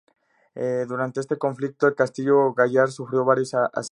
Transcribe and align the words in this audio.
Durante 0.55 1.19
este 1.19 1.37
conflicto 1.37 1.85
el 1.87 1.93
Castillo-Gaillard 1.93 2.89
sufrió 2.89 3.23
varios 3.23 3.53
asedios. 3.53 3.89